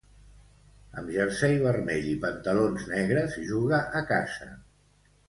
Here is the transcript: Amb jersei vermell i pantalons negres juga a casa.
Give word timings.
Amb 1.01 1.11
jersei 1.15 1.59
vermell 1.63 2.07
i 2.11 2.15
pantalons 2.23 2.87
negres 2.95 3.37
juga 3.51 3.83
a 4.01 4.03
casa. 4.15 4.49